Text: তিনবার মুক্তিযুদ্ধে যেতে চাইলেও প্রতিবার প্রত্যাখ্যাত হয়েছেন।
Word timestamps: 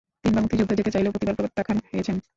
তিনবার 0.23 0.41
মুক্তিযুদ্ধে 0.43 0.77
যেতে 0.79 0.93
চাইলেও 0.93 1.13
প্রতিবার 1.13 1.35
প্রত্যাখ্যাত 1.39 1.77
হয়েছেন। 1.91 2.15